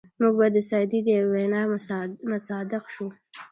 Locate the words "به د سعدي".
0.39-0.99